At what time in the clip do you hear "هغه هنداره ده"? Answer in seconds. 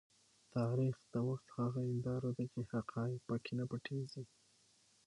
1.57-2.45